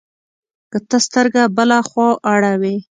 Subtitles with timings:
[0.71, 2.73] که ته سترګه بله خوا اړوې،